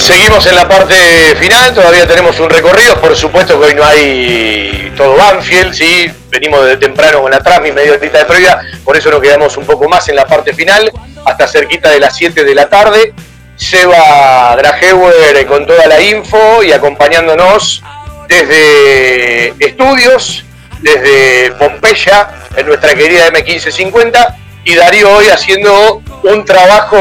[0.00, 0.94] Seguimos en la parte
[1.38, 6.10] final, todavía tenemos un recorrido, por supuesto que hoy no hay todo Banfield, ¿sí?
[6.30, 9.66] venimos desde temprano con la y medio horita de previa, por eso nos quedamos un
[9.66, 10.90] poco más en la parte final,
[11.24, 13.12] hasta cerquita de las 7 de la tarde.
[13.56, 17.82] Seba Drageuer con toda la info y acompañándonos
[18.26, 20.44] desde estudios,
[20.80, 26.96] desde Pompeya, en nuestra querida M1550, y Darío hoy haciendo un trabajo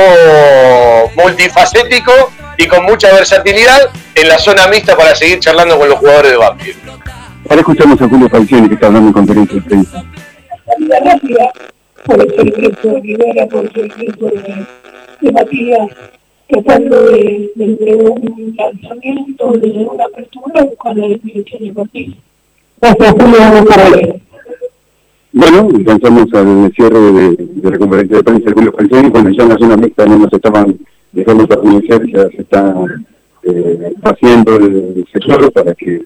[1.16, 2.11] multifacético
[2.59, 6.38] y con mucha versatilidad en la zona mixta para seguir charlando con los jugadores de
[6.38, 6.77] Banfield.
[7.50, 10.04] Ahora escuchamos a Julio Falcioni que está hablando en conferencia de prensa.
[10.77, 11.50] Gracias
[12.03, 14.26] por el secreto de por el secreto
[15.22, 15.88] de, Matías,
[16.50, 22.17] tratando de, un lanzamiento, de una apertura con la definición de Martínez.
[22.81, 24.22] Gracias, Julio, ver.
[25.31, 29.44] Bueno, alcanzamos al cierre de, de, la conferencia de prensa de Julio Falcioni, cuando ya
[29.44, 30.78] en la zona mixta no nos estaban
[31.47, 32.73] para conocer, ya se está
[33.43, 36.03] eh, haciendo el sector para que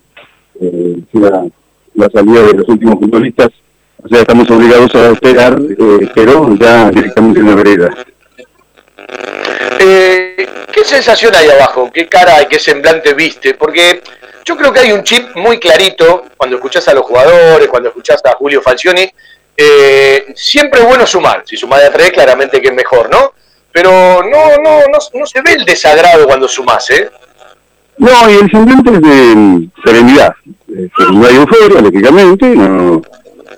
[0.62, 1.44] eh, siga
[1.96, 3.50] la salida de los últimos futbolistas.
[4.04, 7.90] O sea, estamos obligados a esperar, eh, pero ya directamente en la vereda.
[9.80, 11.90] Eh, ¿Qué sensación hay abajo?
[11.94, 13.54] ¿Qué cara y qué semblante viste?
[13.54, 14.02] Porque
[14.44, 18.22] yo creo que hay un chip muy clarito cuando escuchás a los jugadores, cuando escuchás
[18.26, 19.10] a Julio Falcioni.
[19.56, 21.44] Eh, siempre es bueno sumar.
[21.46, 23.34] Si sumás de a tres, claramente que es mejor, ¿no?
[23.74, 23.90] Pero
[24.22, 27.10] no, no, no, no se ve el desagrado cuando sumás, ¿eh?
[27.98, 30.34] No, y el semblante es de serenidad.
[30.76, 33.02] Eh, no hay euforia, lógicamente, no,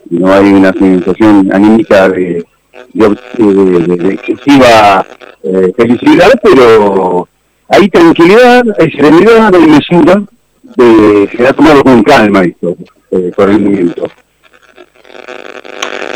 [0.09, 2.45] no hay una sensación anímica de,
[2.93, 5.05] de, de, de excesiva
[5.43, 7.27] eh, felicidad, pero
[7.67, 10.23] hay tranquilidad, hay serenidad, hay mesura,
[10.63, 12.75] de, se ha tomado con calma esto
[13.11, 14.07] eh, por el momento.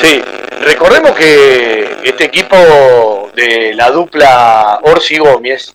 [0.02, 0.22] Sí,
[0.64, 2.56] recordemos que este equipo
[3.34, 5.74] de la dupla Orsi Gómez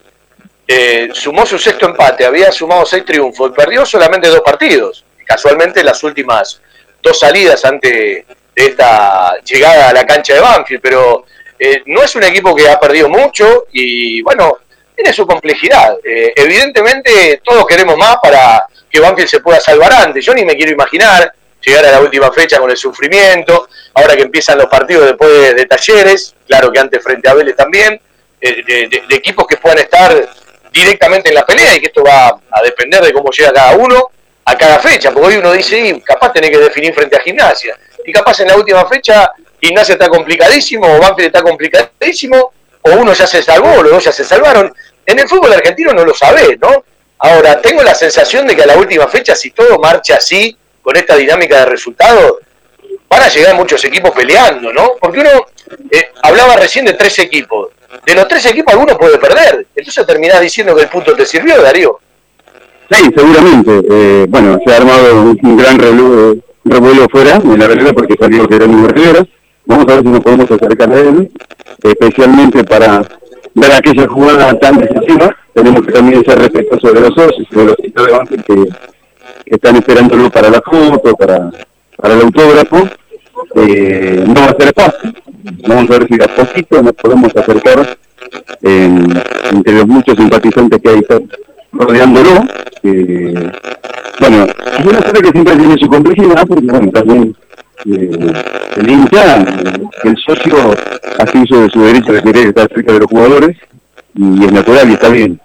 [0.66, 5.04] eh, sumó su sexto empate, había sumado seis triunfos, perdió solamente dos partidos.
[5.26, 6.60] Casualmente las últimas
[7.02, 11.24] dos salidas antes de esta llegada a la cancha de Banfield, pero
[11.58, 14.58] eh, no es un equipo que ha perdido mucho y bueno,
[14.94, 15.98] tiene su complejidad.
[16.02, 20.24] Eh, evidentemente todos queremos más para que Banfield se pueda salvar antes.
[20.24, 24.22] Yo ni me quiero imaginar llegar a la última fecha con el sufrimiento, ahora que
[24.22, 28.00] empiezan los partidos después de, talleres, claro que antes frente a Vélez también,
[28.40, 30.28] de, de, de, equipos que puedan estar
[30.72, 34.10] directamente en la pelea y que esto va a depender de cómo llega cada uno
[34.44, 38.12] a cada fecha, porque hoy uno dice, capaz tenés que definir frente a Gimnasia, y
[38.12, 43.26] capaz en la última fecha Gimnasia está complicadísimo, o Banfield está complicadísimo, o uno ya
[43.26, 44.74] se salvó, o los dos ya se salvaron.
[45.06, 46.84] En el fútbol argentino no lo sabés, ¿no?
[47.18, 50.94] Ahora, tengo la sensación de que a la última fecha, si todo marcha así, con
[50.96, 52.34] esta dinámica de resultados,
[53.08, 54.92] van a llegar muchos equipos peleando, ¿no?
[55.00, 55.30] Porque uno
[55.90, 57.68] eh, hablaba recién de tres equipos.
[58.04, 59.66] De los tres equipos alguno puede perder.
[59.74, 61.98] Entonces terminás diciendo que el punto te sirvió, Darío.
[62.90, 63.80] Sí, seguramente.
[63.90, 68.46] Eh, bueno, se ha armado un, gran revuelo, revuelo fuera en la vereda porque salió
[68.50, 69.26] era Rivera.
[69.66, 71.30] Vamos a ver si nos podemos acercar a él,
[71.82, 73.02] especialmente para
[73.54, 75.34] ver aquella jugada tan decisiva.
[75.54, 77.76] Tenemos que también ser respetuosos de los socios y de los
[79.46, 81.50] que están esperándolo para la foto, para,
[82.04, 82.86] para el autógrafo.
[83.56, 85.16] Eh, no va a ser fácil.
[85.66, 87.96] Vamos a ver si a poquito nos podemos acercar
[88.60, 89.22] en,
[89.52, 91.02] entre los muchos simpatizantes que hay
[91.72, 92.44] rodeándolo.
[92.82, 93.50] Eh,
[94.20, 97.36] bueno, es una serie que siempre tiene su complejidad, porque bueno, también
[97.86, 98.32] eh,
[98.76, 99.46] el hincha,
[100.04, 100.74] el socio
[101.18, 103.56] hace uso de su derecho de querer estar cerca de los jugadores,
[104.14, 105.40] y es natural y está bien.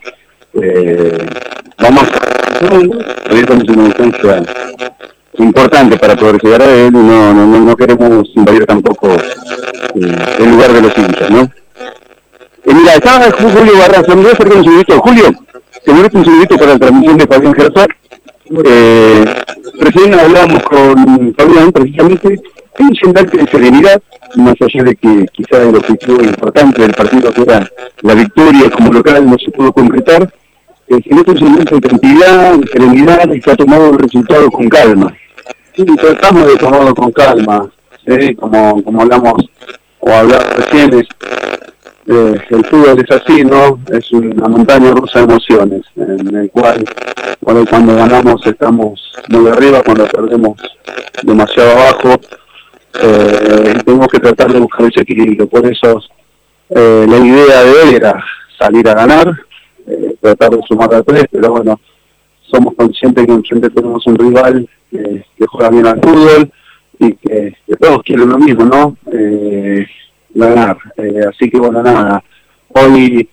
[0.61, 1.25] Eh,
[1.77, 2.03] vamos,
[3.31, 4.43] hoy estamos en una instancia
[5.43, 10.51] importante para poder llegar a él y no, no, no queremos invadir tampoco eh, el
[10.51, 11.41] lugar de los hinchas, ¿no?
[12.65, 14.99] Eh, mira, estaba Julio Barraza, me voy a acercar un segundito.
[14.99, 15.31] Julio,
[15.83, 17.89] te merece un segundito para la transmisión de Fabián Gerzar.
[18.65, 19.25] Eh,
[19.79, 22.39] recién hablábamos con Fabián precisamente
[22.79, 24.01] un semblante de serenidad,
[24.35, 27.45] más allá de que quizá el objetivo importante del partido que
[28.01, 30.23] la victoria como local no se pudo concretar,
[30.87, 34.69] eh, en este semblante de tranquilidad, de serenidad y que ha tomado el resultado con
[34.69, 35.13] calma.
[35.79, 37.71] Sí, tratamos de tomarlo con calma,
[38.37, 39.49] como, como hablamos
[39.99, 43.79] o hablaba recién, eh, el fútbol es así, ¿no?
[43.89, 46.83] Es una montaña rusa de emociones, en el cual
[47.41, 48.99] cuando, cuando ganamos estamos
[49.29, 50.57] muy arriba, cuando perdemos
[51.23, 52.15] demasiado abajo,
[53.01, 55.47] eh, tenemos que tratar de buscar ese equilibrio.
[55.47, 56.01] Por eso
[56.71, 58.21] eh, la idea de él era
[58.57, 59.31] salir a ganar,
[60.19, 61.79] tratar de sumar a tres, pero bueno,
[62.51, 66.51] somos conscientes que enfrente tenemos un rival que juega bien al fútbol
[66.99, 68.97] y que, que todos quieren lo mismo, ¿no?
[69.11, 69.85] Eh,
[70.33, 70.77] ganar.
[70.97, 72.23] Eh, así que bueno, nada,
[72.69, 73.29] hoy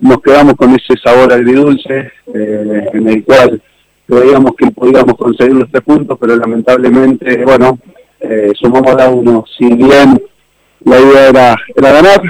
[0.00, 3.62] nos quedamos con ese sabor agridulce eh, en el cual
[4.06, 7.78] creíamos que podíamos conseguir los tres puntos, pero lamentablemente, bueno,
[8.20, 9.44] eh, sumamos a uno.
[9.56, 10.20] Si bien
[10.84, 12.22] la idea era, era ganar,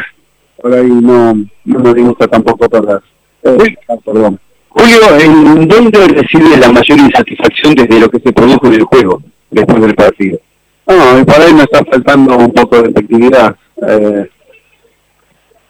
[0.61, 1.35] por ahí no,
[1.65, 3.01] no nos gusta tampoco perder.
[3.43, 4.39] Eh, perdón.
[4.77, 9.23] Julio, ¿en dónde recibe la mayor insatisfacción desde lo que se produjo en el juego,
[9.51, 10.39] después del partido?
[10.87, 13.55] No, y por ahí me está faltando un poco de efectividad.
[13.87, 14.29] Eh,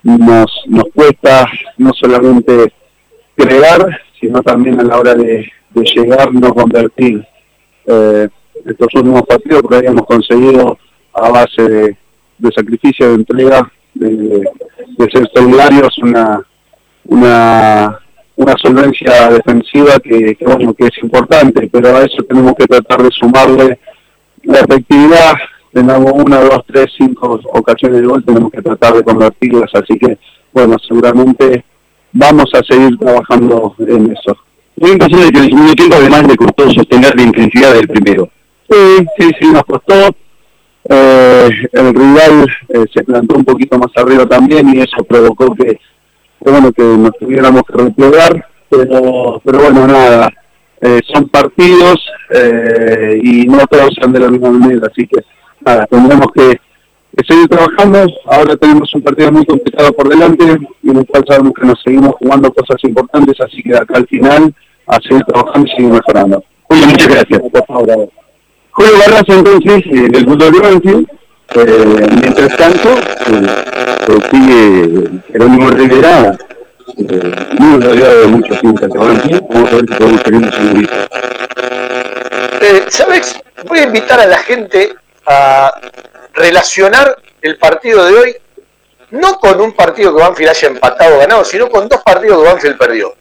[0.02, 1.46] nos, nos cuesta
[1.76, 2.72] no solamente
[3.36, 7.26] crear, sino también a la hora de, llegar, no convertir.
[7.86, 8.28] Eh,
[8.64, 10.78] estos últimos partidos que habíamos conseguido
[11.12, 11.96] a base
[12.38, 14.48] de, sacrificio, de entrega, de,
[15.12, 16.40] ser solidarios, una,
[17.04, 18.00] una,
[18.44, 23.02] una solvencia defensiva que, que, bueno, que es importante, pero a eso tenemos que tratar
[23.02, 23.78] de sumarle
[24.42, 25.32] la efectividad,
[25.72, 30.18] tenemos una, dos, tres, cinco ocasiones de gol, tenemos que tratar de convertirlas, así que,
[30.52, 31.64] bueno, seguramente
[32.12, 34.36] vamos a seguir trabajando en eso.
[34.76, 37.88] ¿No impresión de que en el segundo tiempo además le costó sostener la intensidad del
[37.88, 38.28] primero?
[38.68, 40.14] Sí, sí, sí, nos costó.
[40.86, 45.78] Eh, el rival eh, se plantó un poquito más arriba también y eso provocó que,
[46.50, 50.30] bueno, que nos tuviéramos que replegar, pero, pero bueno, nada,
[50.80, 51.96] eh, son partidos
[52.30, 55.24] eh, y no todos sean de la misma manera, así que
[55.64, 56.60] nada, tendremos que,
[57.26, 58.06] seguir trabajando.
[58.26, 60.44] Ahora tenemos un partido muy complicado por delante
[60.82, 64.06] y en el cual sabemos que nos seguimos jugando cosas importantes, así que acá al
[64.08, 64.52] final
[64.86, 66.44] a seguir trabajando y seguir mejorando.
[66.64, 67.40] Julio, muchas gracias.
[67.40, 68.08] Por favor.
[68.70, 71.08] Julio Barraza entonces eh, del fútbol de Banfield.
[71.56, 76.36] Eh, mientras tanto, eh, sigue Jerónimo Rivera
[77.58, 78.58] muy rodeado de muchos.
[78.60, 80.88] Vamos a ver si podemos tener un.
[82.60, 83.40] Eh, ¿Sabes?
[83.66, 84.94] Voy a invitar a la gente
[85.26, 85.72] a
[86.32, 88.36] relacionar el partido de hoy
[89.10, 92.48] no con un partido que Banfield haya empatado o ganado, sino con dos partidos que
[92.48, 93.14] Banfield perdió.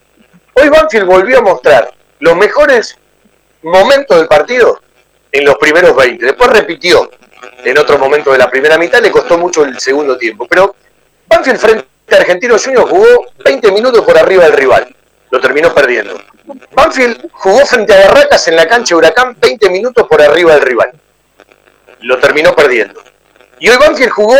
[0.54, 2.98] Hoy Banfield volvió a mostrar los mejores
[3.62, 4.80] momentos del partido
[5.30, 6.24] en los primeros 20.
[6.24, 7.08] Después repitió
[7.64, 10.46] en otro momento de la primera mitad, le costó mucho el segundo tiempo.
[10.48, 10.76] Pero
[11.26, 14.94] Banfield frente a Argentino Junior jugó 20 minutos por arriba del rival.
[15.30, 16.20] Lo terminó perdiendo.
[16.72, 20.92] Banfield jugó frente a Barracas en la cancha Huracán 20 minutos por arriba del rival.
[22.00, 23.02] Lo terminó perdiendo.
[23.58, 24.36] Y hoy Banfield jugó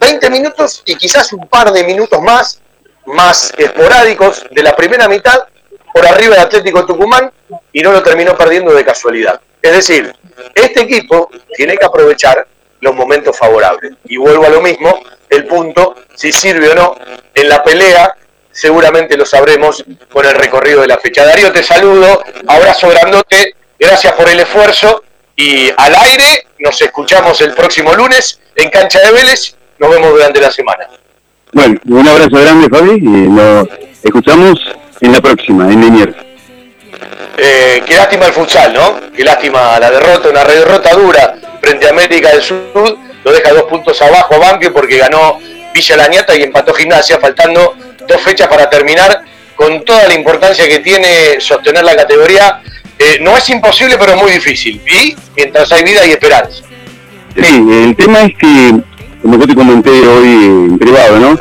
[0.00, 2.60] 20 minutos y quizás un par de minutos más,
[3.06, 5.44] más esporádicos de la primera mitad
[5.92, 7.30] por arriba del Atlético Tucumán
[7.72, 9.40] y no lo terminó perdiendo de casualidad.
[9.64, 10.14] Es decir,
[10.54, 12.46] este equipo tiene que aprovechar
[12.80, 13.94] los momentos favorables.
[14.04, 15.00] Y vuelvo a lo mismo,
[15.30, 16.94] el punto, si sirve o no,
[17.34, 18.14] en la pelea
[18.52, 19.82] seguramente lo sabremos
[20.12, 21.24] con el recorrido de la fecha.
[21.24, 25.02] Darío, te saludo, abrazo grandote, gracias por el esfuerzo
[25.34, 30.42] y al aire nos escuchamos el próximo lunes en Cancha de Vélez, nos vemos durante
[30.42, 30.86] la semana.
[31.54, 33.66] Bueno, un abrazo grande Fabi y nos
[34.02, 34.60] escuchamos
[35.00, 36.23] en la próxima, en Liniers.
[37.36, 39.00] Eh, qué lástima el futsal, ¿no?
[39.14, 43.64] Qué lástima la derrota, una derrota dura frente a América del Sur, lo deja dos
[43.64, 45.38] puntos abajo a Banque porque ganó
[45.72, 47.74] Villa Lañata y empató Gimnasia, faltando
[48.06, 49.22] dos fechas para terminar,
[49.56, 52.60] con toda la importancia que tiene sostener la categoría.
[52.98, 54.80] Eh, no es imposible, pero muy difícil.
[54.86, 56.62] Y mientras hay vida y esperanza.
[57.34, 58.74] Sí, el tema es que,
[59.20, 61.38] como yo te comenté hoy en privado, ¿no?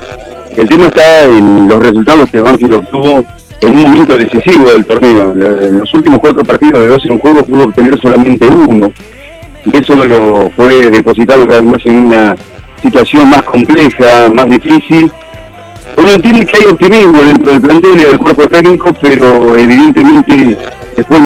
[0.57, 3.25] El tema está en los resultados que Banfield obtuvo
[3.65, 5.33] en un momento decisivo del torneo.
[5.33, 8.91] En los últimos cuatro partidos de dos en juego pudo obtener solamente uno.
[9.65, 12.35] Y eso lo fue depositado cada vez más en una
[12.81, 15.11] situación más compleja, más difícil,
[15.97, 20.57] uno entiende que hay optimismo dentro del plantel y del cuerpo técnico, pero evidentemente
[20.95, 21.21] después